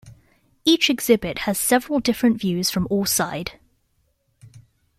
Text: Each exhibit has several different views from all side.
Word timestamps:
Each 0.65 0.89
exhibit 0.89 1.37
has 1.41 1.59
several 1.59 1.99
different 1.99 2.39
views 2.39 2.71
from 2.71 2.87
all 2.89 3.05
side. 3.05 3.59